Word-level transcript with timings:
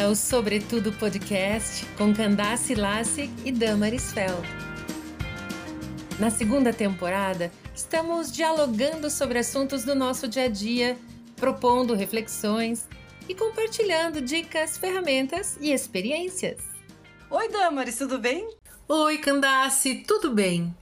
bem-vinda 0.00 0.04
ao 0.04 0.14
Sobretudo 0.14 0.92
Podcast 0.92 1.84
com 1.96 2.14
Candace 2.14 2.74
Lassig 2.74 3.30
e 3.44 3.52
Damaris 3.52 4.12
Feld. 4.12 4.46
Na 6.18 6.30
segunda 6.30 6.72
temporada, 6.72 7.50
estamos 7.74 8.32
dialogando 8.32 9.10
sobre 9.10 9.38
assuntos 9.38 9.84
do 9.84 9.94
nosso 9.94 10.26
dia 10.26 10.44
a 10.44 10.48
dia, 10.48 10.96
propondo 11.36 11.94
reflexões 11.94 12.86
e 13.28 13.34
compartilhando 13.34 14.20
dicas, 14.20 14.76
ferramentas 14.76 15.56
e 15.60 15.72
experiências. 15.72 16.58
Oi, 17.30 17.48
Damaris, 17.48 17.96
tudo 17.96 18.18
bem? 18.18 18.48
Oi, 18.88 19.18
Candace, 19.18 20.04
tudo 20.06 20.32
bem? 20.34 20.74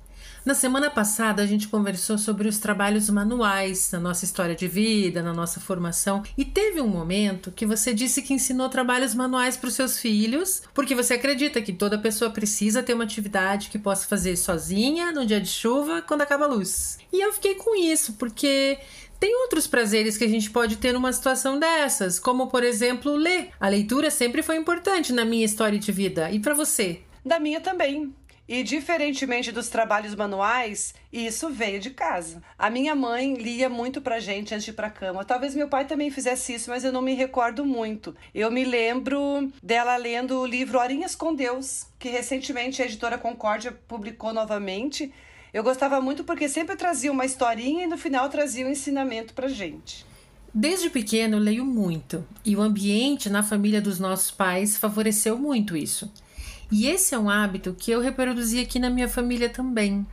Na 0.45 0.55
semana 0.55 0.89
passada 0.89 1.43
a 1.43 1.47
gente 1.47 1.69
conversou 1.69 2.17
sobre 2.17 2.49
os 2.49 2.59
trabalhos 2.59 3.11
manuais 3.11 3.91
na 3.93 3.99
nossa 3.99 4.25
história 4.25 4.55
de 4.55 4.67
vida, 4.67 5.23
na 5.23 5.33
nossa 5.33 5.61
formação, 5.61 6.23
e 6.37 6.45
teve 6.45 6.81
um 6.81 6.87
momento 6.87 7.51
que 7.51 7.67
você 7.67 7.93
disse 7.93 8.23
que 8.23 8.33
ensinou 8.33 8.69
trabalhos 8.69 9.15
manuais 9.15 9.57
para 9.57 9.69
os 9.69 9.75
seus 9.75 9.99
filhos, 9.99 10.63
porque 10.73 10.95
você 10.95 11.15
acredita 11.15 11.61
que 11.61 11.73
toda 11.73 11.99
pessoa 11.99 12.31
precisa 12.31 12.83
ter 12.83 12.95
uma 12.95 13.05
atividade 13.05 13.69
que 13.69 13.79
possa 13.79 14.07
fazer 14.07 14.37
sozinha 14.37 15.13
no 15.13 15.27
dia 15.27 15.41
de 15.41 15.49
chuva, 15.49 16.01
quando 16.03 16.23
acaba 16.23 16.45
a 16.45 16.49
luz. 16.49 16.99
E 17.13 17.21
eu 17.21 17.33
fiquei 17.33 17.57
com 17.57 17.75
isso, 17.75 18.15
porque 18.15 18.79
tem 19.21 19.35
outros 19.43 19.67
prazeres 19.67 20.17
que 20.17 20.25
a 20.25 20.29
gente 20.29 20.51
pode 20.51 20.77
ter 20.77 20.93
numa 20.93 21.13
situação 21.13 21.59
dessas, 21.59 22.21
como 22.21 22.47
por 22.47 22.63
exemplo 22.63 23.15
ler. 23.17 23.51
A 23.59 23.69
leitura 23.69 24.11
sempre 24.11 24.43
foi 24.43 24.57
importante 24.57 25.13
na 25.13 25.25
minha 25.25 25.45
história 25.45 25.79
de 25.79 25.91
vida. 25.91 26.31
E 26.31 26.39
para 26.39 26.55
você? 26.55 27.01
Da 27.25 27.41
minha 27.41 27.61
também. 27.61 28.15
E 28.49 28.63
diferentemente 28.63 29.53
dos 29.53 29.69
trabalhos 29.69 30.15
manuais, 30.15 30.95
isso 31.13 31.51
veio 31.51 31.79
de 31.79 31.91
casa. 31.91 32.43
A 32.59 32.71
minha 32.71 32.95
mãe 32.95 33.35
lia 33.35 33.69
muito 33.69 34.01
pra 34.01 34.21
gente 34.21 34.55
antes 34.55 34.65
de 34.65 34.71
ir 34.71 34.75
pra 34.75 34.89
cama. 34.89 35.23
Talvez 35.23 35.55
meu 35.55 35.69
pai 35.69 35.85
também 35.85 36.11
fizesse 36.11 36.55
isso, 36.55 36.71
mas 36.71 36.83
eu 36.83 36.91
não 36.91 37.03
me 37.03 37.13
recordo 37.13 37.63
muito. 37.63 38.17
Eu 38.35 38.51
me 38.51 38.65
lembro 38.65 39.53
dela 39.63 39.95
lendo 39.97 40.41
o 40.41 40.47
livro 40.47 40.79
Horinhas 40.79 41.15
com 41.15 41.35
Deus, 41.35 41.87
que 41.99 42.09
recentemente 42.09 42.81
a 42.81 42.87
editora 42.87 43.19
Concórdia 43.19 43.71
publicou 43.87 44.33
novamente. 44.33 45.13
Eu 45.53 45.63
gostava 45.63 46.01
muito 46.01 46.25
porque 46.25 46.49
sempre 46.49 46.75
trazia 46.75 47.13
uma 47.13 47.27
historinha 47.27 47.85
e 47.85 47.87
no 47.87 47.99
final 47.99 48.31
trazia 48.31 48.67
um 48.67 48.71
ensinamento 48.71 49.35
pra 49.35 49.49
gente. 49.49 50.08
Desde 50.55 50.89
pequeno 50.89 51.39
leio 51.39 51.65
muito, 51.65 52.27
e 52.45 52.57
o 52.57 52.63
ambiente 52.63 53.29
na 53.29 53.43
família 53.43 53.81
dos 53.81 53.99
nossos 53.99 54.31
pais 54.31 54.77
favoreceu 54.77 55.39
muito 55.39 55.77
isso. 55.77 56.11
E 56.71 56.87
esse 56.87 57.15
é 57.15 57.19
um 57.19 57.29
hábito 57.29 57.75
que 57.79 57.91
eu 57.91 58.01
reproduzi 58.01 58.61
aqui 58.61 58.79
na 58.79 58.91
minha 58.91 59.09
família 59.09 59.49
também. 59.49 60.07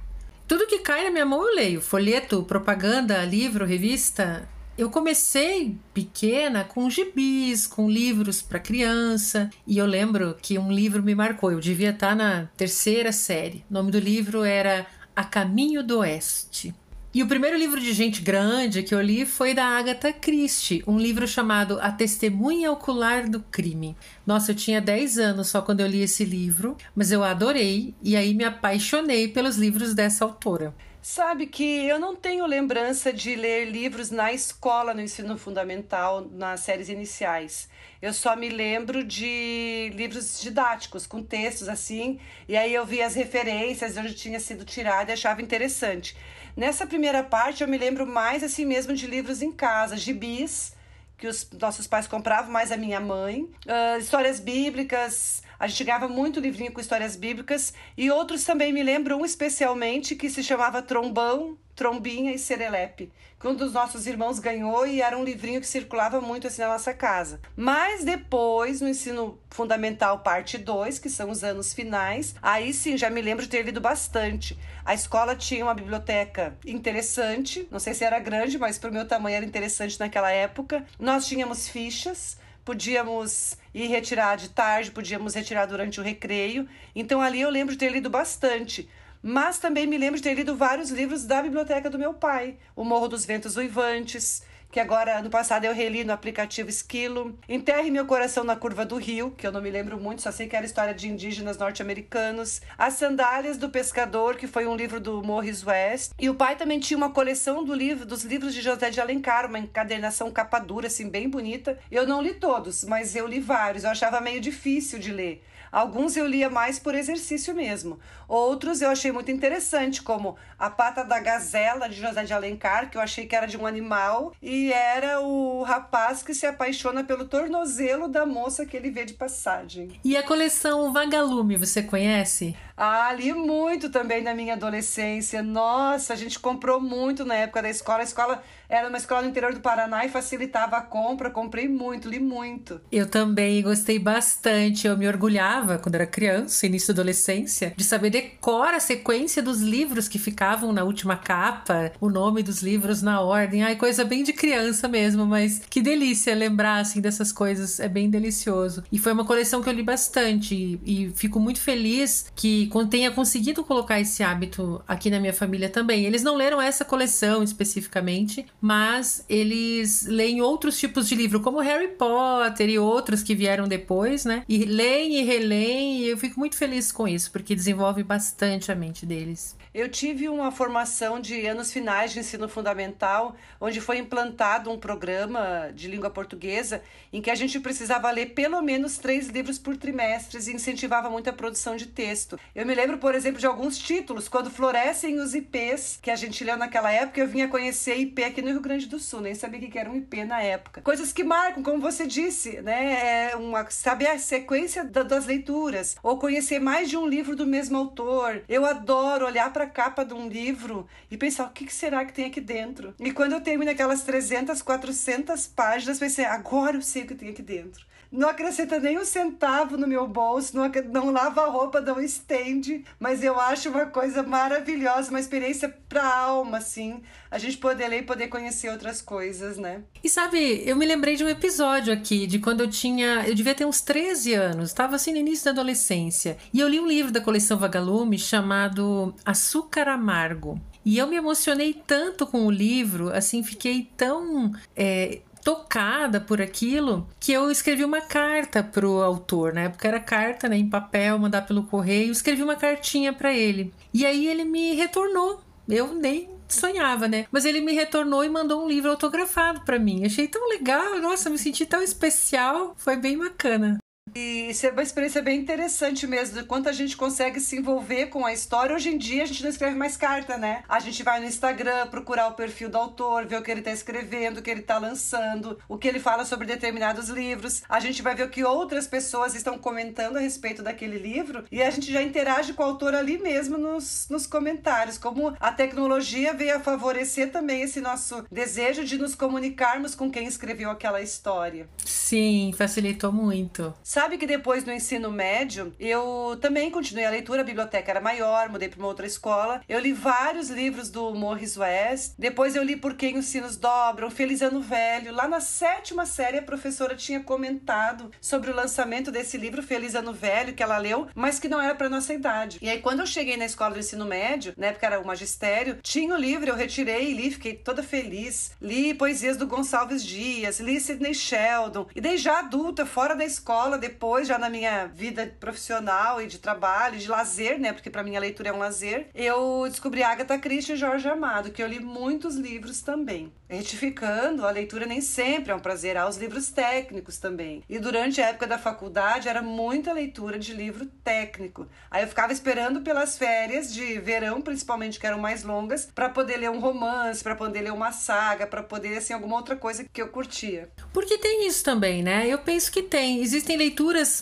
Tudo 0.48 0.68
que 0.68 0.80
cai 0.80 1.04
na 1.04 1.12
minha 1.12 1.26
mão 1.26 1.42
eu 1.42 1.56
leio: 1.56 1.82
folheto, 1.82 2.44
propaganda, 2.44 3.24
livro, 3.24 3.66
revista. 3.66 4.48
Eu 4.78 4.90
comecei 4.90 5.78
pequena 5.94 6.66
com 6.66 6.90
gibis, 6.90 7.66
com 7.66 7.90
livros 7.90 8.42
para 8.42 8.60
criança, 8.60 9.50
e 9.66 9.78
eu 9.78 9.86
lembro 9.86 10.36
que 10.42 10.60
um 10.60 10.70
livro 10.70 11.02
me 11.02 11.16
marcou. 11.16 11.50
Eu 11.50 11.62
devia 11.62 11.92
estar 11.92 12.14
na 12.14 12.50
terceira 12.58 13.14
série. 13.14 13.64
O 13.70 13.74
nome 13.74 13.90
do 13.90 14.00
livro 14.00 14.44
era 14.44 14.86
A 15.16 15.24
Caminho 15.24 15.82
do 15.82 16.00
Oeste. 16.00 16.76
E 17.16 17.24
o 17.24 17.28
primeiro 17.28 17.58
livro 17.58 17.80
de 17.80 17.94
gente 17.94 18.22
grande 18.22 18.84
que 18.84 18.94
eu 18.94 19.02
li 19.02 19.26
foi 19.26 19.54
da 19.54 19.64
Agatha 19.64 20.12
Christie, 20.12 20.84
um 20.86 21.00
livro 21.00 21.26
chamado 21.26 21.80
A 21.80 21.90
Testemunha 21.90 22.70
Ocular 22.70 23.30
do 23.30 23.40
Crime. 23.40 23.96
Nossa, 24.28 24.52
eu 24.52 24.56
tinha 24.56 24.82
10 24.82 25.18
anos 25.20 25.48
só 25.48 25.62
quando 25.62 25.80
eu 25.80 25.88
li 25.88 26.02
esse 26.02 26.26
livro, 26.26 26.76
mas 26.94 27.14
eu 27.14 27.24
adorei 27.24 27.96
e 28.04 28.18
aí 28.18 28.34
me 28.34 28.44
apaixonei 28.44 29.30
pelos 29.30 29.56
livros 29.56 29.94
dessa 29.94 30.26
autora. 30.26 30.76
Sabe 31.08 31.46
que 31.46 31.86
eu 31.86 32.00
não 32.00 32.16
tenho 32.16 32.48
lembrança 32.48 33.14
de 33.14 33.36
ler 33.36 33.66
livros 33.66 34.10
na 34.10 34.34
escola, 34.34 34.92
no 34.92 35.02
ensino 35.02 35.38
fundamental, 35.38 36.28
nas 36.32 36.62
séries 36.62 36.90
iniciais. 36.90 37.70
Eu 38.02 38.12
só 38.12 38.36
me 38.36 38.50
lembro 38.50 39.04
de 39.04 39.92
livros 39.94 40.42
didáticos, 40.42 41.06
com 41.06 41.22
textos 41.22 41.70
assim, 41.70 42.20
e 42.50 42.58
aí 42.58 42.74
eu 42.74 42.84
vi 42.88 43.04
as 43.04 43.14
referências 43.14 43.94
de 43.94 44.00
onde 44.00 44.16
tinha 44.16 44.40
sido 44.40 44.66
tirado 44.66 45.10
e 45.10 45.12
achava 45.12 45.44
interessante. 45.44 46.18
Nessa 46.58 46.88
primeira 46.88 47.24
parte, 47.24 47.62
eu 47.62 47.68
me 47.68 47.78
lembro 47.78 48.08
mais 48.08 48.44
assim 48.44 48.66
mesmo 48.66 48.96
de 48.96 49.06
livros 49.06 49.44
em 49.44 49.52
casa, 49.52 49.96
gibis, 49.96 50.74
que 51.20 51.28
os 51.28 51.48
nossos 51.52 51.86
pais 51.86 52.08
compravam, 52.08 52.52
mais 52.52 52.72
a 52.72 52.78
minha 52.78 53.00
mãe, 53.00 53.44
uh, 53.44 54.00
histórias 54.00 54.40
bíblicas. 54.40 55.45
A 55.60 55.68
gente 55.68 55.84
ganhava 55.84 56.08
muito 56.08 56.40
livrinho 56.40 56.72
com 56.72 56.82
histórias 56.82 57.16
bíblicas 57.16 57.74
e 57.98 58.12
outros 58.12 58.44
também 58.44 58.74
me 58.74 58.84
lembro 58.84 59.18
um 59.18 59.26
especialmente 59.26 60.16
que 60.16 60.30
se 60.30 60.44
chamava 60.44 60.82
Trombão, 60.82 61.58
Trombinha 61.76 62.34
e 62.34 62.40
Serelepe, 62.40 63.12
que 63.38 63.48
um 63.48 63.54
dos 63.54 63.74
nossos 63.74 64.08
irmãos 64.08 64.40
ganhou 64.40 64.88
e 64.88 65.02
era 65.02 65.18
um 65.18 65.24
livrinho 65.24 65.60
que 65.60 65.68
circulava 65.68 66.22
muito 66.22 66.48
assim 66.48 66.62
na 66.62 66.70
nossa 66.70 66.94
casa. 66.94 67.42
Mas 67.56 68.04
depois, 68.04 68.80
no 68.80 68.88
ensino 68.88 69.38
fundamental 69.50 70.20
parte 70.20 70.58
2, 70.58 71.00
que 71.00 71.10
são 71.10 71.30
os 71.30 71.44
anos 71.44 71.74
finais, 71.74 72.34
aí 72.42 72.74
sim 72.74 72.98
já 72.98 73.10
me 73.10 73.22
lembro 73.22 73.44
de 73.44 73.52
ter 73.52 73.64
lido 73.64 73.82
bastante. 73.82 74.58
A 74.86 74.94
escola 74.94 75.36
tinha 75.36 75.66
uma 75.66 75.74
biblioteca 75.74 76.58
interessante, 76.66 77.68
não 77.70 77.80
sei 77.80 77.94
se 77.94 78.06
era 78.06 78.20
grande, 78.20 78.58
mas 78.58 78.78
para 78.78 78.90
o 78.90 78.94
meu 78.94 79.06
tamanho 79.06 79.36
era 79.36 79.46
interessante 79.46 80.00
naquela 80.00 80.32
época. 80.32 80.86
Nós 80.98 81.28
tínhamos 81.28 81.68
fichas, 81.68 82.38
podíamos 82.66 83.56
ir 83.74 83.88
retirar 83.88 84.36
de 84.36 84.50
tarde, 84.50 84.92
podíamos 84.92 85.36
retirar 85.36 85.68
durante 85.68 86.02
o 86.02 86.04
recreio. 86.04 86.68
Então 86.94 87.22
ali 87.22 87.40
eu 87.40 87.50
lembro 87.50 87.74
de 87.74 87.80
ter 87.80 87.92
lido 87.92 88.10
bastante 88.10 88.90
mas 89.28 89.58
também 89.58 89.88
me 89.88 89.98
lembro 89.98 90.18
de 90.18 90.22
ter 90.22 90.36
lido 90.36 90.56
vários 90.56 90.92
livros 90.92 91.26
da 91.26 91.42
biblioteca 91.42 91.90
do 91.90 91.98
meu 91.98 92.14
pai, 92.14 92.58
O 92.76 92.84
Morro 92.84 93.08
dos 93.08 93.26
Ventos 93.26 93.58
Uivantes, 93.58 94.44
que 94.76 94.80
agora 94.82 95.22
no 95.22 95.30
passado 95.30 95.64
eu 95.64 95.74
reli 95.74 96.04
no 96.04 96.12
aplicativo 96.12 96.70
Esquilo, 96.70 97.40
Enterre 97.48 97.90
Meu 97.90 98.06
Coração 98.06 98.44
na 98.44 98.58
Curva 98.58 98.86
do 98.86 98.98
Rio, 98.98 99.32
que 99.32 99.48
eu 99.48 99.52
não 99.54 99.62
me 99.62 99.72
lembro 99.72 99.98
muito, 99.98 100.22
só 100.22 100.34
sei 100.34 100.50
que 100.50 100.56
era 100.58 100.66
história 100.66 100.94
de 100.94 101.08
indígenas 101.08 101.58
norte-americanos, 101.58 102.62
As 102.78 102.96
Sandálias 102.96 103.56
do 103.58 103.70
Pescador, 103.70 104.36
que 104.36 104.48
foi 104.48 104.68
um 104.68 104.76
livro 104.76 105.00
do 105.00 105.24
Morris 105.24 105.66
West, 105.66 106.12
e 106.20 106.30
o 106.30 106.36
pai 106.36 106.58
também 106.58 106.78
tinha 106.78 106.98
uma 106.98 107.10
coleção 107.10 107.64
do 107.64 107.74
livro, 107.74 108.06
dos 108.06 108.26
livros 108.26 108.54
de 108.54 108.62
José 108.62 108.90
de 108.90 109.00
Alencar, 109.00 109.46
uma 109.46 109.60
encadernação 109.60 110.30
capa 110.30 110.60
dura, 110.60 110.88
assim, 110.88 111.08
bem 111.08 111.30
bonita. 111.30 111.80
Eu 111.90 112.06
não 112.06 112.22
li 112.22 112.34
todos, 112.34 112.84
mas 112.84 113.16
eu 113.16 113.26
li 113.26 113.40
vários, 113.40 113.86
eu 113.86 113.92
achava 113.92 114.20
meio 114.20 114.42
difícil 114.42 115.00
de 115.00 115.10
ler. 115.10 115.42
Alguns 115.76 116.16
eu 116.16 116.26
lia 116.26 116.50
mais 116.50 116.80
por 116.80 116.96
exercício 116.96 117.54
mesmo. 117.54 118.00
Outros 118.30 118.82
eu 118.82 118.90
achei 118.90 119.12
muito 119.12 119.30
interessante, 119.30 120.02
como 120.02 120.38
A 120.58 120.70
Pata 120.70 121.04
da 121.04 121.20
Gazela, 121.20 121.90
de 121.90 122.00
José 122.00 122.24
de 122.24 122.34
Alencar, 122.34 122.90
que 122.90 122.98
eu 122.98 123.02
achei 123.02 123.28
que 123.28 123.36
era 123.36 123.46
de 123.46 123.58
um 123.58 123.68
animal, 123.68 124.34
e 124.42 124.65
era 124.72 125.22
o 125.22 125.64
rapaz 125.64 126.22
que 126.24 126.34
se 126.34 126.46
apaixona 126.46 127.04
pelo 127.04 127.26
tornozelo 127.26 128.08
da 128.08 128.26
moça 128.26 128.66
que 128.66 128.76
ele 128.76 128.92
vê 128.92 129.06
de 129.06 129.14
passagem. 129.14 130.00
E 130.04 130.16
a 130.16 130.24
coleção 130.24 130.92
Vagalume, 130.94 131.58
você 131.58 131.84
conhece? 131.84 132.56
Ah, 132.78 133.14
li 133.14 133.32
muito 133.32 133.90
também 133.90 134.22
na 134.22 134.34
minha 134.34 134.54
adolescência. 134.54 135.42
Nossa, 135.42 136.14
a 136.14 136.16
gente 136.16 136.38
comprou 136.38 136.82
muito 136.82 137.24
na 137.24 137.36
época 137.36 137.62
da 137.62 137.70
escola. 137.70 138.00
A 138.00 138.04
escola 138.04 138.44
era 138.68 138.90
uma 138.90 138.98
escola 138.98 139.22
no 139.22 139.30
interior 139.30 139.54
do 139.54 139.62
Paraná 139.62 140.06
e 140.06 140.10
facilitava 140.10 140.76
a 140.76 140.82
compra. 140.82 141.30
Comprei 141.30 141.70
muito, 141.70 142.10
li 142.10 142.20
muito. 142.20 142.82
Eu 142.92 143.10
também 143.10 143.62
gostei 143.62 143.98
bastante. 143.98 144.88
Eu 144.88 144.98
me 144.98 145.08
orgulhava 145.08 145.78
quando 145.78 145.96
era 145.96 146.06
criança, 146.06 146.66
início 146.66 146.94
da 146.94 147.02
adolescência, 147.02 147.74
de 147.78 147.84
saber 147.84 148.10
decor 148.10 148.74
a 148.74 148.80
sequência 148.80 149.42
dos 149.42 149.62
livros 149.62 150.08
que 150.08 150.20
ficavam 150.20 150.74
na 150.74 150.84
última 150.84 151.16
capa, 151.16 151.94
o 152.02 152.10
nome 152.10 152.44
dos 152.44 152.62
livros 152.62 153.02
na 153.02 153.22
ordem. 153.22 153.64
Ai, 153.64 153.78
coisa 153.78 154.04
bem 154.04 154.24
de 154.24 154.34
criança 154.34 154.88
mesmo, 154.88 155.26
mas 155.26 155.62
que 155.70 155.82
delícia 155.82 156.36
lembrar 156.36 156.80
assim 156.80 157.00
dessas 157.00 157.32
coisas. 157.32 157.80
É 157.80 157.88
bem 157.88 158.10
delicioso. 158.10 158.84
E 158.92 159.00
foi 159.00 159.14
uma 159.14 159.24
coleção 159.24 159.62
que 159.62 159.70
eu 159.70 159.74
li 159.74 159.84
bastante 159.84 160.56
e, 160.56 161.06
e 161.06 161.10
fico 161.12 161.40
muito 161.40 161.62
feliz 161.62 162.32
que 162.36 162.65
tenha 162.90 163.12
conseguido 163.12 163.64
colocar 163.64 164.00
esse 164.00 164.24
hábito 164.24 164.84
aqui 164.88 165.10
na 165.10 165.20
minha 165.20 165.34
família 165.34 165.70
também. 165.70 166.06
Eles 166.06 166.24
não 166.24 166.36
leram 166.36 166.62
essa 166.62 166.86
coleção 166.86 167.44
especificamente, 167.44 168.46
mas 168.62 169.26
eles 169.30 170.06
leem 170.06 170.42
outros 170.42 170.80
tipos 170.80 171.08
de 171.08 171.16
livro, 171.16 171.40
como 171.42 171.60
Harry 171.60 171.90
Potter 171.90 172.70
e 172.70 172.80
outros 172.80 173.24
que 173.24 173.36
vieram 173.36 173.68
depois, 173.68 174.26
né? 174.26 174.44
E 174.48 174.66
leem 174.66 175.20
e 175.20 175.24
releem, 175.24 176.00
e 176.00 176.08
eu 176.08 176.18
fico 176.18 176.40
muito 176.40 176.56
feliz 176.56 176.92
com 176.92 177.08
isso, 177.08 177.32
porque 177.32 177.56
desenvolve 177.56 178.04
bastante 178.04 178.72
a 178.72 178.76
mente 178.76 179.06
deles. 179.06 179.56
Eu 179.74 179.90
tive 179.90 180.30
uma 180.30 180.52
formação 180.52 181.20
de 181.20 181.46
anos 181.46 181.72
finais 181.72 182.14
de 182.14 182.20
ensino 182.20 182.48
fundamental, 182.48 183.36
onde 183.60 183.82
foi 183.82 183.98
implantado 183.98 184.72
um 184.72 184.80
programa 184.80 185.70
de 185.76 185.90
língua 185.90 186.10
portuguesa 186.10 186.82
em 187.12 187.22
que 187.22 187.30
a 187.30 187.36
gente 187.36 187.60
precisava 187.60 188.10
ler 188.12 188.28
pelo 188.28 188.62
menos 188.62 188.98
três 188.98 189.28
livros 189.28 189.60
por 189.60 189.76
trimestre 189.76 190.40
e 190.40 190.54
incentivava 190.54 191.10
muito 191.10 191.30
a 191.30 191.34
produção 191.34 191.76
de 191.76 191.88
texto. 191.88 192.40
Eu 192.56 192.66
me 192.66 192.74
lembro, 192.74 192.98
por 192.98 193.14
exemplo, 193.14 193.38
de 193.38 193.46
alguns 193.46 193.78
títulos, 193.78 194.30
quando 194.30 194.50
florescem 194.50 195.20
os 195.20 195.36
IPs 195.36 196.00
que 196.02 196.10
a 196.10 196.16
gente 196.16 196.42
leu 196.42 196.56
naquela 196.56 196.90
época, 196.90 197.20
eu 197.20 197.28
vinha 197.28 197.50
conhecer 197.50 197.98
IP 197.98 198.24
aqui 198.24 198.42
no 198.42 198.48
Rio 198.48 198.62
Grande 198.62 198.88
do 198.88 198.98
Sul, 198.98 199.20
nem 199.20 199.36
sabia 199.36 199.60
que 199.70 199.78
era 199.78 199.90
um 199.90 199.96
IP 199.98 200.24
na 200.24 200.42
época. 200.42 200.82
Coisas 200.82 201.12
que 201.12 201.22
marcam, 201.22 201.62
como 201.62 201.82
você 201.82 202.08
disse, 202.08 202.62
né? 202.62 203.32
É 203.32 203.36
uma, 203.36 203.70
saber 203.70 204.08
a 204.08 204.18
sequência 204.18 204.86
da, 204.86 205.04
das 205.04 205.26
leituras, 205.26 205.98
ou 206.02 206.18
conhecer 206.18 206.60
mais 206.60 206.90
de 206.90 206.96
um 206.96 207.06
livro 207.06 207.36
do 207.36 207.46
mesmo 207.46 207.78
autor. 207.78 208.42
Eu 208.48 208.66
adoro 208.66 209.26
olhar 209.26 209.52
para 209.52 209.66
a 209.66 209.70
capa 209.70 210.06
de 210.06 210.14
um 210.14 210.30
livro 210.30 210.88
e 211.12 211.18
pensar 211.18 211.48
o 211.48 211.52
que, 211.52 211.66
que 211.66 211.74
será 211.74 212.06
que 212.06 212.14
tem 212.14 212.24
aqui 212.24 212.40
dentro. 212.40 212.96
E 213.02 213.12
quando 213.12 213.34
eu 213.34 213.42
termino 213.42 213.72
aquelas 213.72 214.04
300, 214.04 214.62
400 214.62 215.46
páginas, 215.48 216.00
pensei, 216.00 216.24
agora 216.24 216.78
eu 216.78 216.82
sei 216.82 217.04
o 217.04 217.06
que 217.06 217.16
tem 217.16 217.28
aqui 217.32 217.42
dentro. 217.42 217.86
Não 218.12 218.30
acrescenta 218.30 218.80
nem 218.80 218.98
um 218.98 219.06
centavo 219.06 219.78
no 219.78 219.88
meu 219.88 220.08
bolso, 220.08 220.56
não, 220.56 220.70
não 220.92 221.12
lava 221.12 221.42
a 221.42 221.50
roupa, 221.50 221.82
não 221.82 222.00
estende, 222.00 222.84
mas 223.00 223.24
eu 223.24 223.40
acho 223.40 223.70
uma 223.70 223.86
coisa 223.88 224.24
maravilhosa, 224.24 225.10
uma 225.10 225.20
experiência 225.20 225.70
para 225.90 226.02
a 226.02 226.20
alma, 226.20 226.58
assim, 226.58 227.02
a 227.30 227.38
gente 227.38 227.58
poder 227.58 227.88
ler 227.88 228.00
e 228.00 228.04
poder 228.04 228.28
conhecer 228.28 228.70
outras 228.70 229.02
coisas, 229.02 229.58
né? 229.58 229.84
E 230.04 230.10
sabe, 230.10 230.64
eu 230.66 230.76
me 230.76 230.86
lembrei 230.86 231.16
de 231.16 231.24
um 231.24 231.30
episódio 231.30 231.94
aqui, 231.94 232.28
de 232.28 232.40
quando 232.40 232.62
eu 232.62 232.70
tinha, 232.70 233.28
eu 233.28 233.36
devia 233.36 233.56
ter 233.56 233.66
uns 233.66 233.82
13 233.82 234.34
anos, 234.34 234.70
estava 234.70 234.96
assim 234.96 235.12
no 235.12 235.18
início 235.18 235.46
da 235.46 235.52
adolescência, 235.52 236.38
e 236.54 236.60
eu 236.60 236.68
li 236.68 236.80
um 236.80 236.88
livro 236.88 237.12
da 237.12 237.22
coleção 237.22 237.58
Vagalume 237.58 238.18
chamado 238.18 239.14
Açúcar 239.26 239.88
Amargo. 239.88 240.60
E 240.86 241.00
eu 241.00 241.08
me 241.08 241.16
emocionei 241.16 241.74
tanto 241.74 242.28
com 242.28 242.46
o 242.46 242.52
livro, 242.52 243.10
assim, 243.10 243.42
fiquei 243.42 243.90
tão 243.98 244.52
é, 244.76 245.20
tocada 245.46 246.20
por 246.20 246.42
aquilo 246.42 247.08
que 247.20 247.32
eu 247.32 247.52
escrevi 247.52 247.86
uma 247.86 248.02
carta 248.02 248.64
pro 248.64 249.04
autor, 249.04 249.54
na 249.54 249.62
época 249.62 249.88
era 249.88 250.00
carta, 250.00 250.50
né, 250.50 250.58
em 250.58 250.68
papel, 250.68 251.20
mandar 251.20 251.44
pelo 251.44 251.68
correio, 251.68 252.12
escrevi 252.12 252.42
uma 252.42 252.56
cartinha 252.56 253.14
para 253.14 253.32
ele. 253.32 253.72
E 253.94 254.08
aí 254.08 254.28
ele 254.28 254.44
me 254.44 254.74
retornou. 254.74 255.40
Eu 255.70 255.94
nem 255.94 256.30
sonhava, 256.48 257.08
né? 257.08 257.26
Mas 257.32 257.46
ele 257.46 257.62
me 257.62 257.74
retornou 257.74 258.24
e 258.24 258.30
mandou 258.30 258.64
um 258.64 258.68
livro 258.68 258.90
autografado 258.90 259.62
para 259.62 259.80
mim. 259.80 260.04
Achei 260.06 260.28
tão 260.28 260.50
legal, 260.50 261.00
nossa, 261.00 261.30
me 261.30 261.38
senti 261.38 261.66
tão 261.66 261.82
especial, 261.82 262.76
foi 262.78 262.98
bem 262.98 263.18
bacana. 263.18 263.78
E 264.16 264.50
isso 264.50 264.66
é 264.66 264.70
uma 264.70 264.82
experiência 264.82 265.22
bem 265.22 265.42
interessante 265.42 266.08
mesmo, 266.08 266.40
de 266.40 266.46
quanto 266.46 266.70
a 266.70 266.72
gente 266.72 266.96
consegue 266.96 267.42
se 267.42 267.58
envolver 267.58 268.06
com 268.06 268.26
a 268.26 268.32
história. 268.32 268.74
Hoje 268.74 268.90
em 268.90 268.98
dia 268.98 269.24
a 269.24 269.26
gente 269.26 269.44
não 269.44 269.50
escreve 269.50 269.76
mais 269.76 269.98
carta, 269.98 270.38
né? 270.38 270.64
A 270.70 270.80
gente 270.80 271.04
vai 271.04 271.20
no 271.20 271.26
Instagram 271.26 271.88
procurar 271.88 272.30
o 272.30 272.34
perfil 272.34 272.70
do 272.70 272.78
autor, 272.78 273.26
ver 273.26 273.38
o 273.38 273.42
que 273.42 273.52
ele 273.52 273.60
está 273.60 273.74
escrevendo, 273.74 274.38
o 274.38 274.42
que 274.42 274.50
ele 274.50 274.62
está 274.62 274.78
lançando, 274.78 275.60
o 275.68 275.78
que 275.78 275.86
ele 275.86 276.00
fala 276.00 276.24
sobre 276.24 276.48
determinados 276.48 277.10
livros. 277.10 277.62
A 277.68 277.82
gente 277.82 278.02
vai 278.02 278.16
ver 278.16 278.24
o 278.24 278.30
que 278.30 278.42
outras 278.42 278.88
pessoas 278.88 279.36
estão 279.36 279.58
comentando 279.58 280.16
a 280.16 280.22
respeito 280.22 280.64
daquele 280.64 280.98
livro 280.98 281.44
e 281.52 281.62
a 281.62 281.70
gente 281.70 281.92
já 281.92 282.02
interage 282.02 282.54
com 282.54 282.64
o 282.64 282.68
autor 282.68 282.96
ali 282.96 283.18
mesmo 283.18 283.58
nos, 283.58 284.08
nos 284.10 284.26
comentários. 284.26 284.98
Como 284.98 285.36
a 285.38 285.52
tecnologia 285.52 286.34
veio 286.34 286.56
a 286.56 286.62
favorecer 286.62 287.34
também 287.34 287.64
esse 287.64 287.82
nosso 287.82 288.26
desejo 288.32 288.86
de 288.86 288.98
nos 288.98 289.14
comunicarmos 289.14 289.94
com 289.94 290.10
quem 290.10 290.26
escreveu 290.26 290.70
aquela 290.70 291.02
história. 291.02 291.68
Sim, 291.84 292.54
facilitou 292.58 293.12
muito. 293.12 293.74
Sabe 293.84 294.05
sabe 294.06 294.20
que 294.20 294.28
depois 294.28 294.64
no 294.64 294.72
ensino 294.72 295.12
médio, 295.12 295.74
eu 295.80 296.38
também 296.40 296.70
continuei 296.70 297.06
a 297.06 297.10
leitura, 297.10 297.42
a 297.42 297.44
biblioteca 297.44 297.90
era 297.90 298.00
maior, 298.00 298.50
mudei 298.50 298.70
para 298.70 298.78
uma 298.78 298.88
outra 298.88 299.08
escola. 299.08 299.64
Eu 299.68 299.80
li 299.80 299.94
vários 299.94 300.52
livros 300.52 300.92
do 300.92 301.12
Morris 301.16 301.58
West. 301.58 302.14
Depois 302.16 302.56
eu 302.56 302.62
li 302.62 302.76
Por 302.76 302.94
Quem 302.94 303.18
os 303.18 303.26
Sinos 303.26 303.58
Dobram, 303.58 304.12
Feliz 304.12 304.44
Ano 304.44 304.62
Velho. 304.62 305.12
Lá 305.12 305.28
na 305.28 305.40
sétima 305.40 306.06
série, 306.06 306.38
a 306.38 306.44
professora 306.44 306.96
tinha 306.96 307.20
comentado 307.20 308.12
sobre 308.22 308.52
o 308.52 308.56
lançamento 308.56 309.10
desse 309.10 309.40
livro, 309.40 309.64
Feliz 309.64 309.96
Ano 309.96 310.14
Velho, 310.14 310.54
que 310.54 310.62
ela 310.62 310.78
leu, 310.78 311.08
mas 311.16 311.40
que 311.40 311.50
não 311.50 311.60
era 311.60 311.74
para 311.74 311.90
nossa 311.90 312.14
idade. 312.14 312.60
E 312.62 312.70
aí, 312.70 312.82
quando 312.82 313.00
eu 313.00 313.08
cheguei 313.08 313.38
na 313.38 313.46
escola 313.46 313.74
do 313.74 313.80
ensino 313.80 314.06
médio, 314.06 314.54
na 314.56 314.68
época 314.68 314.86
era 314.86 315.02
o 315.02 315.08
magistério, 315.08 315.80
tinha 315.82 316.14
o 316.14 316.20
livro, 316.20 316.48
eu 316.48 316.56
retirei 316.56 317.10
e 317.10 317.14
li, 317.16 317.32
fiquei 317.32 317.56
toda 317.56 317.82
feliz. 317.82 318.52
Li 318.62 318.94
poesias 318.94 319.36
do 319.36 319.48
Gonçalves 319.48 320.04
Dias, 320.06 320.60
li 320.60 320.80
Sidney 320.80 321.16
Sheldon. 321.16 321.88
E 321.96 322.00
daí, 322.00 322.20
já 322.20 322.38
adulta, 322.38 322.86
fora 322.86 323.16
da 323.16 323.26
escola, 323.26 323.80
depois 323.86 324.28
já 324.28 324.40
na 324.40 324.50
minha 324.50 324.88
vida 324.88 325.32
profissional 325.40 326.20
e 326.20 326.26
de 326.26 326.40
trabalho, 326.40 326.98
de 326.98 327.08
lazer, 327.08 327.60
né? 327.60 327.72
Porque 327.72 327.90
para 327.90 328.02
mim 328.02 328.16
a 328.16 328.20
leitura 328.20 328.50
é 328.50 328.54
um 328.54 328.58
lazer, 328.58 329.08
eu 329.14 329.68
descobri 329.70 330.02
Agatha 330.02 330.40
Christie 330.40 330.74
e 330.74 330.76
Jorge 330.76 331.08
Amado, 331.08 331.52
que 331.52 331.62
eu 331.62 331.68
li 331.68 331.80
muitos 331.80 332.36
livros 332.36 332.82
também. 332.82 333.32
Retificando, 333.48 334.48
a 334.48 334.50
leitura 334.50 334.88
nem 334.88 335.02
sempre 335.02 335.52
é 335.52 335.56
um 335.56 335.60
prazer, 335.60 335.98
há 335.98 336.10
os 336.10 336.18
livros 336.18 336.50
técnicos 336.50 337.20
também. 337.20 337.64
E 337.70 337.78
durante 337.78 338.20
a 338.20 338.30
época 338.30 338.48
da 338.48 338.58
faculdade 338.58 339.30
era 339.30 339.40
muita 339.40 339.94
leitura 339.94 340.40
de 340.40 340.52
livro 340.52 340.88
técnico. 341.04 341.68
Aí 341.92 342.04
eu 342.04 342.08
ficava 342.08 342.34
esperando 342.34 342.82
pelas 342.82 343.20
férias 343.20 343.72
de 343.72 344.00
verão, 344.00 344.42
principalmente 344.42 345.00
que 345.00 345.06
eram 345.06 345.20
mais 345.20 345.44
longas, 345.44 345.86
para 345.94 346.10
poder 346.10 346.38
ler 346.38 346.50
um 346.50 346.60
romance, 346.60 347.24
para 347.24 347.36
poder 347.36 347.62
ler 347.62 347.72
uma 347.72 347.92
saga, 347.92 348.48
para 348.48 348.64
poder 348.64 348.98
assim 348.98 349.14
alguma 349.14 349.36
outra 349.36 349.56
coisa 349.56 349.86
que 349.94 350.02
eu 350.02 350.08
curtia. 350.08 350.70
Porque 350.92 351.20
tem 351.20 351.48
isso 351.48 351.64
também, 351.64 352.02
né? 352.02 352.28
Eu 352.28 352.40
penso 352.40 352.72
que 352.72 352.82
tem. 352.82 353.22
Existem 353.22 353.58
leituras 353.58 353.75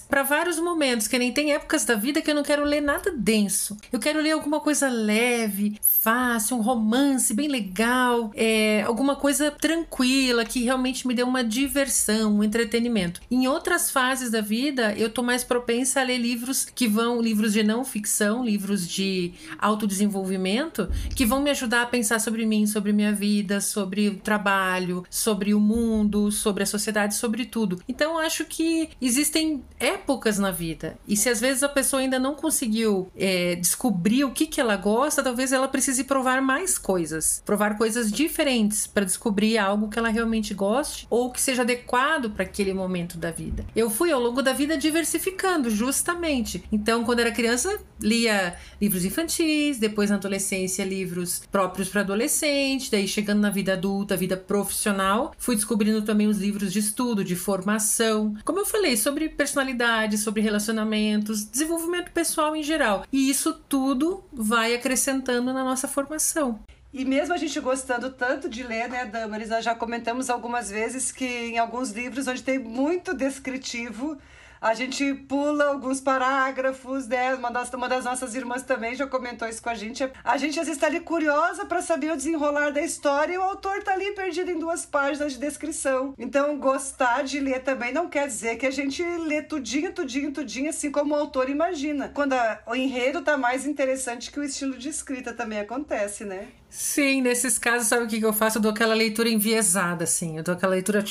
para 0.07 0.23
vários 0.23 0.59
momentos, 0.59 1.07
que 1.07 1.17
nem 1.17 1.31
tem 1.31 1.53
épocas 1.53 1.85
da 1.85 1.95
vida 1.95 2.21
que 2.21 2.31
eu 2.31 2.35
não 2.35 2.43
quero 2.43 2.63
ler 2.63 2.81
nada 2.81 3.11
denso. 3.15 3.77
Eu 3.91 3.99
quero 3.99 4.21
ler 4.21 4.31
alguma 4.31 4.59
coisa 4.59 4.89
leve, 4.89 5.77
fácil, 5.81 6.57
um 6.57 6.61
romance 6.61 7.33
bem 7.33 7.47
legal, 7.47 8.31
é, 8.35 8.81
alguma 8.81 9.15
coisa 9.15 9.51
tranquila 9.51 10.45
que 10.45 10.63
realmente 10.63 11.07
me 11.07 11.13
dê 11.13 11.23
uma 11.23 11.43
diversão, 11.43 12.37
um 12.37 12.43
entretenimento. 12.43 13.21
Em 13.29 13.47
outras 13.47 13.89
fases 13.89 14.29
da 14.29 14.41
vida, 14.41 14.93
eu 14.97 15.09
tô 15.09 15.23
mais 15.23 15.43
propensa 15.43 16.01
a 16.01 16.03
ler 16.03 16.17
livros 16.17 16.65
que 16.65 16.87
vão, 16.87 17.21
livros 17.21 17.53
de 17.53 17.63
não 17.63 17.83
ficção, 17.83 18.43
livros 18.43 18.87
de 18.87 19.33
autodesenvolvimento, 19.59 20.89
que 21.15 21.25
vão 21.25 21.41
me 21.41 21.49
ajudar 21.49 21.83
a 21.83 21.85
pensar 21.85 22.19
sobre 22.19 22.45
mim, 22.45 22.65
sobre 22.65 22.93
minha 22.93 23.13
vida, 23.13 23.61
sobre 23.61 24.09
o 24.09 24.15
trabalho, 24.17 25.03
sobre 25.09 25.53
o 25.53 25.59
mundo, 25.59 26.31
sobre 26.31 26.63
a 26.63 26.65
sociedade, 26.65 27.15
sobre 27.15 27.45
tudo. 27.45 27.81
Então, 27.87 28.17
acho 28.17 28.45
que 28.45 28.89
existem 29.01 29.42
épocas 29.79 30.39
na 30.39 30.51
vida. 30.51 30.97
E 31.07 31.15
se 31.15 31.29
às 31.29 31.39
vezes 31.41 31.63
a 31.63 31.69
pessoa 31.69 32.01
ainda 32.01 32.19
não 32.19 32.35
conseguiu 32.35 33.11
é, 33.15 33.55
descobrir 33.55 34.23
o 34.23 34.31
que, 34.31 34.47
que 34.47 34.61
ela 34.61 34.75
gosta, 34.75 35.23
talvez 35.23 35.51
ela 35.51 35.67
precise 35.67 36.03
provar 36.03 36.41
mais 36.41 36.77
coisas, 36.77 37.41
provar 37.45 37.77
coisas 37.77 38.11
diferentes 38.11 38.87
para 38.87 39.05
descobrir 39.05 39.57
algo 39.57 39.89
que 39.89 39.99
ela 39.99 40.09
realmente 40.09 40.53
goste 40.53 41.07
ou 41.09 41.31
que 41.31 41.41
seja 41.41 41.61
adequado 41.61 42.31
para 42.31 42.43
aquele 42.43 42.73
momento 42.73 43.17
da 43.17 43.31
vida. 43.31 43.65
Eu 43.75 43.89
fui 43.89 44.11
ao 44.11 44.21
longo 44.21 44.41
da 44.41 44.53
vida 44.53 44.77
diversificando, 44.77 45.69
justamente. 45.69 46.63
Então, 46.71 47.03
quando 47.03 47.19
era 47.19 47.31
criança, 47.31 47.79
lia 48.01 48.55
livros 48.81 49.05
infantis, 49.05 49.77
depois 49.79 50.09
na 50.09 50.17
adolescência, 50.17 50.83
livros 50.83 51.41
próprios 51.51 51.89
para 51.89 52.01
adolescente, 52.01 52.91
daí 52.91 53.07
chegando 53.07 53.39
na 53.39 53.49
vida 53.49 53.73
adulta, 53.73 54.17
vida 54.17 54.37
profissional, 54.37 55.33
fui 55.37 55.55
descobrindo 55.55 56.01
também 56.01 56.27
os 56.27 56.37
livros 56.37 56.71
de 56.71 56.79
estudo, 56.79 57.23
de 57.23 57.35
formação. 57.35 58.35
Como 58.43 58.59
eu 58.59 58.65
falei, 58.65 58.97
sobre 58.97 59.29
personalidade, 59.33 60.17
sobre 60.17 60.41
relacionamentos, 60.41 61.45
desenvolvimento 61.45 62.11
pessoal 62.11 62.55
em 62.55 62.63
geral. 62.63 63.05
E 63.11 63.29
isso 63.29 63.53
tudo 63.53 64.23
vai 64.31 64.73
acrescentando 64.73 65.53
na 65.53 65.63
nossa 65.63 65.87
formação. 65.87 66.59
E 66.93 67.03
mesmo 67.03 67.33
a 67.33 67.37
gente 67.37 67.59
gostando 67.59 68.11
tanto 68.11 68.47
de 68.47 68.61
ler, 68.61 68.87
né, 68.87 69.05
Damaris, 69.05 69.49
nós 69.49 69.65
já 69.65 69.73
comentamos 69.73 70.29
algumas 70.29 70.69
vezes 70.69 71.11
que 71.11 71.25
em 71.25 71.57
alguns 71.57 71.89
livros 71.89 72.27
onde 72.27 72.43
tem 72.43 72.59
muito 72.59 73.15
descritivo, 73.15 74.15
a 74.63 74.73
gente 74.73 75.13
pula 75.13 75.65
alguns 75.65 75.99
parágrafos, 75.99 77.05
né? 77.05 77.35
Uma 77.35 77.51
das, 77.51 77.69
uma 77.73 77.89
das 77.89 78.05
nossas 78.05 78.33
irmãs 78.33 78.63
também 78.63 78.95
já 78.95 79.05
comentou 79.05 79.45
isso 79.45 79.61
com 79.61 79.69
a 79.69 79.75
gente. 79.75 80.09
A 80.23 80.37
gente 80.37 80.57
às 80.57 80.65
vezes 80.65 80.77
está 80.77 80.87
ali 80.87 81.01
curiosa 81.01 81.65
para 81.65 81.81
saber 81.81 82.13
o 82.13 82.15
desenrolar 82.15 82.71
da 82.71 82.81
história 82.81 83.33
e 83.33 83.37
o 83.37 83.41
autor 83.41 83.79
está 83.79 83.91
ali 83.91 84.13
perdido 84.13 84.49
em 84.49 84.57
duas 84.57 84.85
páginas 84.85 85.33
de 85.33 85.39
descrição. 85.39 86.13
Então, 86.17 86.57
gostar 86.57 87.23
de 87.23 87.41
ler 87.41 87.61
também 87.61 87.91
não 87.91 88.07
quer 88.07 88.25
dizer 88.25 88.55
que 88.55 88.65
a 88.65 88.71
gente 88.71 89.03
lê 89.03 89.41
tudinho, 89.41 89.91
tudinho, 89.91 90.31
tudinho, 90.31 90.69
assim 90.69 90.89
como 90.89 91.13
o 91.13 91.17
autor 91.17 91.49
imagina. 91.49 92.07
Quando 92.13 92.31
a, 92.31 92.61
o 92.65 92.73
enredo 92.73 93.21
tá 93.21 93.35
mais 93.35 93.65
interessante 93.65 94.31
que 94.31 94.39
o 94.39 94.43
estilo 94.43 94.77
de 94.77 94.87
escrita 94.87 95.33
também 95.33 95.59
acontece, 95.59 96.23
né? 96.23 96.47
Sim, 96.69 97.21
nesses 97.21 97.59
casos, 97.59 97.89
sabe 97.89 98.05
o 98.05 98.07
que 98.07 98.21
eu 98.21 98.31
faço? 98.31 98.59
Eu 98.59 98.61
dou 98.61 98.71
aquela 98.71 98.95
leitura 98.95 99.27
enviesada, 99.27 100.05
assim. 100.05 100.37
Eu 100.37 100.43
dou 100.43 100.55
aquela 100.55 100.71
leitura 100.71 101.03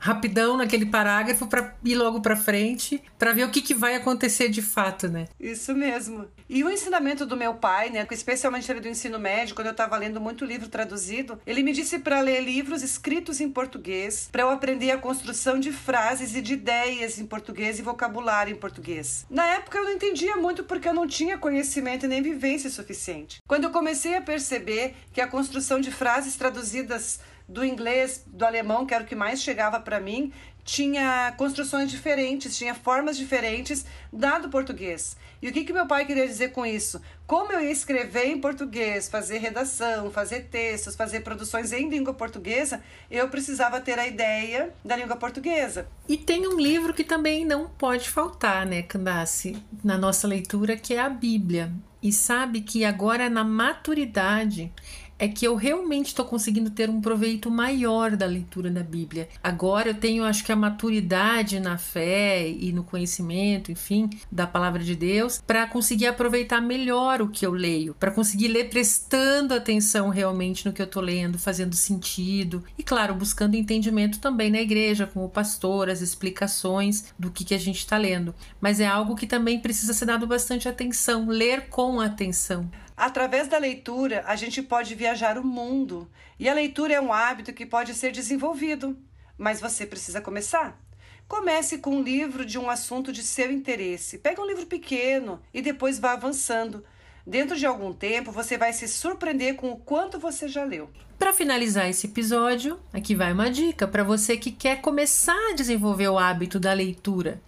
rapidão 0.00 0.56
naquele 0.56 0.86
parágrafo 0.86 1.46
para 1.46 1.74
ir 1.84 1.94
logo 1.94 2.20
para 2.20 2.34
frente, 2.34 3.02
para 3.18 3.32
ver 3.32 3.44
o 3.44 3.50
que, 3.50 3.60
que 3.60 3.74
vai 3.74 3.94
acontecer 3.94 4.48
de 4.48 4.62
fato, 4.62 5.06
né? 5.08 5.26
Isso 5.38 5.74
mesmo. 5.74 6.26
E 6.48 6.64
o 6.64 6.70
ensinamento 6.70 7.26
do 7.26 7.36
meu 7.36 7.54
pai, 7.54 7.90
né, 7.90 8.06
especialmente 8.10 8.70
ele 8.72 8.80
do 8.80 8.88
ensino 8.88 9.18
médio, 9.18 9.54
quando 9.54 9.68
eu 9.68 9.72
estava 9.72 9.96
lendo 9.96 10.20
muito 10.20 10.44
livro 10.44 10.68
traduzido, 10.68 11.38
ele 11.46 11.62
me 11.62 11.72
disse 11.72 11.98
para 11.98 12.20
ler 12.20 12.40
livros 12.40 12.82
escritos 12.82 13.40
em 13.40 13.48
português, 13.48 14.28
para 14.32 14.42
eu 14.42 14.50
aprender 14.50 14.90
a 14.90 14.98
construção 14.98 15.60
de 15.60 15.70
frases 15.70 16.34
e 16.34 16.40
de 16.40 16.54
ideias 16.54 17.18
em 17.18 17.26
português 17.26 17.78
e 17.78 17.82
vocabulário 17.82 18.52
em 18.52 18.56
português. 18.56 19.26
Na 19.30 19.46
época 19.46 19.78
eu 19.78 19.84
não 19.84 19.92
entendia 19.92 20.36
muito 20.36 20.64
porque 20.64 20.88
eu 20.88 20.94
não 20.94 21.06
tinha 21.06 21.36
conhecimento 21.36 22.08
nem 22.08 22.22
vivência 22.22 22.70
suficiente. 22.70 23.38
Quando 23.46 23.64
eu 23.64 23.70
comecei 23.70 24.16
a 24.16 24.22
perceber 24.22 24.94
que 25.12 25.20
a 25.20 25.28
construção 25.28 25.80
de 25.80 25.90
frases 25.90 26.36
traduzidas 26.36 27.20
do 27.50 27.64
inglês, 27.64 28.24
do 28.26 28.44
alemão, 28.44 28.86
que 28.86 28.94
era 28.94 29.02
o 29.02 29.06
que 29.06 29.16
mais 29.16 29.42
chegava 29.42 29.80
para 29.80 29.98
mim, 29.98 30.32
tinha 30.64 31.34
construções 31.36 31.90
diferentes, 31.90 32.56
tinha 32.56 32.74
formas 32.74 33.16
diferentes 33.16 33.84
da 34.12 34.38
do 34.38 34.48
português. 34.48 35.16
E 35.42 35.48
o 35.48 35.52
que, 35.52 35.64
que 35.64 35.72
meu 35.72 35.86
pai 35.86 36.04
queria 36.04 36.28
dizer 36.28 36.52
com 36.52 36.64
isso? 36.64 37.00
Como 37.26 37.50
eu 37.50 37.60
ia 37.60 37.70
escrever 37.70 38.26
em 38.26 38.40
português, 38.40 39.08
fazer 39.08 39.38
redação, 39.38 40.10
fazer 40.10 40.48
textos, 40.48 40.94
fazer 40.94 41.20
produções 41.20 41.72
em 41.72 41.88
língua 41.88 42.14
portuguesa, 42.14 42.80
eu 43.10 43.28
precisava 43.28 43.80
ter 43.80 43.98
a 43.98 44.06
ideia 44.06 44.72
da 44.84 44.94
língua 44.94 45.16
portuguesa. 45.16 45.88
E 46.08 46.16
tem 46.16 46.46
um 46.46 46.60
livro 46.60 46.94
que 46.94 47.04
também 47.04 47.44
não 47.44 47.68
pode 47.68 48.08
faltar, 48.08 48.64
né, 48.64 48.82
Candace, 48.82 49.60
na 49.82 49.98
nossa 49.98 50.28
leitura, 50.28 50.76
que 50.76 50.94
é 50.94 51.00
a 51.00 51.08
Bíblia. 51.08 51.72
E 52.02 52.12
sabe 52.12 52.60
que 52.60 52.84
agora 52.84 53.28
na 53.28 53.44
maturidade 53.44 54.72
é 55.20 55.28
que 55.28 55.46
eu 55.46 55.54
realmente 55.54 56.06
estou 56.06 56.24
conseguindo 56.24 56.70
ter 56.70 56.88
um 56.88 56.98
proveito 56.98 57.50
maior 57.50 58.16
da 58.16 58.24
leitura 58.24 58.70
da 58.70 58.82
Bíblia. 58.82 59.28
Agora 59.42 59.90
eu 59.90 59.94
tenho, 59.94 60.24
acho 60.24 60.42
que, 60.42 60.50
a 60.50 60.56
maturidade 60.56 61.60
na 61.60 61.76
fé 61.76 62.48
e 62.48 62.72
no 62.72 62.82
conhecimento, 62.82 63.70
enfim, 63.70 64.08
da 64.32 64.46
palavra 64.46 64.82
de 64.82 64.96
Deus, 64.96 65.42
para 65.46 65.66
conseguir 65.66 66.06
aproveitar 66.06 66.62
melhor 66.62 67.20
o 67.20 67.28
que 67.28 67.44
eu 67.44 67.52
leio, 67.52 67.94
para 68.00 68.10
conseguir 68.10 68.48
ler 68.48 68.70
prestando 68.70 69.52
atenção 69.52 70.08
realmente 70.08 70.64
no 70.64 70.72
que 70.72 70.80
eu 70.80 70.86
estou 70.86 71.02
lendo, 71.02 71.38
fazendo 71.38 71.76
sentido 71.76 72.64
e, 72.78 72.82
claro, 72.82 73.14
buscando 73.14 73.56
entendimento 73.56 74.20
também 74.20 74.50
na 74.50 74.62
igreja, 74.62 75.06
com 75.06 75.22
o 75.22 75.28
pastor, 75.28 75.90
as 75.90 76.00
explicações 76.00 77.12
do 77.18 77.30
que, 77.30 77.44
que 77.44 77.54
a 77.54 77.58
gente 77.58 77.80
está 77.80 77.98
lendo. 77.98 78.34
Mas 78.58 78.80
é 78.80 78.86
algo 78.86 79.14
que 79.14 79.26
também 79.26 79.60
precisa 79.60 79.92
ser 79.92 80.06
dado 80.06 80.26
bastante 80.26 80.66
atenção, 80.66 81.28
ler 81.28 81.68
com 81.68 82.00
atenção. 82.00 82.70
Através 83.00 83.48
da 83.48 83.56
leitura, 83.56 84.22
a 84.26 84.36
gente 84.36 84.60
pode 84.60 84.94
viajar 84.94 85.38
o 85.38 85.42
mundo. 85.42 86.06
E 86.38 86.50
a 86.50 86.52
leitura 86.52 86.92
é 86.92 87.00
um 87.00 87.10
hábito 87.10 87.50
que 87.50 87.64
pode 87.64 87.94
ser 87.94 88.12
desenvolvido. 88.12 88.94
Mas 89.38 89.58
você 89.58 89.86
precisa 89.86 90.20
começar. 90.20 90.78
Comece 91.26 91.78
com 91.78 91.96
um 91.96 92.02
livro 92.02 92.44
de 92.44 92.58
um 92.58 92.68
assunto 92.68 93.10
de 93.10 93.22
seu 93.22 93.50
interesse. 93.50 94.18
Pegue 94.18 94.38
um 94.38 94.46
livro 94.46 94.66
pequeno 94.66 95.40
e 95.54 95.62
depois 95.62 95.98
vá 95.98 96.12
avançando. 96.12 96.84
Dentro 97.26 97.56
de 97.56 97.64
algum 97.64 97.90
tempo, 97.90 98.30
você 98.30 98.58
vai 98.58 98.70
se 98.74 98.86
surpreender 98.86 99.54
com 99.54 99.70
o 99.70 99.78
quanto 99.78 100.18
você 100.18 100.46
já 100.46 100.62
leu. 100.62 100.90
Para 101.18 101.32
finalizar 101.32 101.88
esse 101.88 102.06
episódio, 102.06 102.78
aqui 102.92 103.14
vai 103.14 103.32
uma 103.32 103.50
dica 103.50 103.88
para 103.88 104.04
você 104.04 104.36
que 104.36 104.50
quer 104.50 104.82
começar 104.82 105.48
a 105.48 105.54
desenvolver 105.54 106.08
o 106.08 106.18
hábito 106.18 106.60
da 106.60 106.74
leitura, 106.74 107.40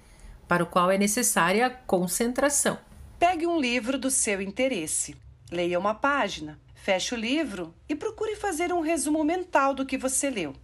para 0.49 0.65
o 0.65 0.67
qual 0.67 0.91
é 0.91 0.97
necessária 0.97 1.67
a 1.67 1.71
concentração. 1.71 2.79
Pegue 3.19 3.47
um 3.47 3.61
livro 3.61 3.99
do 3.99 4.11
seu 4.11 4.41
interesse. 4.41 5.15
Leia 5.53 5.79
uma 5.79 5.93
página, 5.93 6.59
feche 6.75 7.15
o 7.15 7.19
livro 7.19 7.75
e 7.87 7.95
procure 7.95 8.35
fazer 8.35 8.73
um 8.73 8.81
resumo 8.81 9.23
mental 9.23 9.75
do 9.75 9.85
que 9.85 9.99
você 9.99 10.31
leu. 10.31 10.55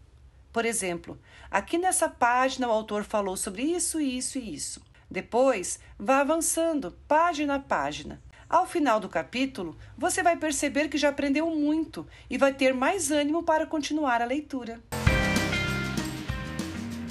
Por 0.51 0.65
exemplo, 0.65 1.21
aqui 1.51 1.77
nessa 1.77 2.09
página 2.09 2.67
o 2.67 2.71
autor 2.71 3.05
falou 3.05 3.37
sobre 3.37 3.65
isso, 3.65 4.01
isso 4.01 4.39
e 4.39 4.55
isso. 4.55 4.81
Depois, 5.11 5.79
vá 5.99 6.21
avançando, 6.21 6.97
página 7.07 7.57
a 7.57 7.59
página. 7.59 8.23
Ao 8.49 8.67
final 8.67 8.99
do 8.99 9.11
capítulo, 9.11 9.77
você 9.95 10.23
vai 10.23 10.39
perceber 10.39 10.89
que 10.89 10.97
já 10.97 11.11
aprendeu 11.11 11.51
muito 11.51 12.07
e 12.31 12.39
vai 12.39 12.55
ter 12.55 12.73
mais 12.73 13.11
ânimo 13.11 13.43
para 13.43 13.67
continuar 13.67 14.23
a 14.23 14.25
leitura. 14.25 14.81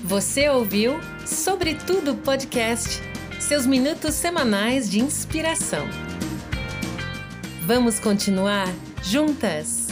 Você 0.04 0.50
ouviu 0.50 0.96
Sobretudo 1.28 2.16
Podcast 2.16 3.04
seus 3.40 3.68
minutos 3.68 4.16
semanais 4.16 4.90
de 4.90 5.00
inspiração. 5.00 6.07
Vamos 7.68 8.00
continuar 8.00 8.70
juntas? 9.04 9.87